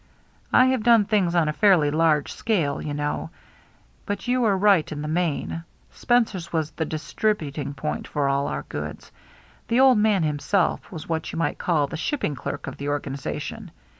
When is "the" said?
5.03-5.07, 6.71-6.85, 9.67-9.79, 11.85-11.97, 12.77-12.85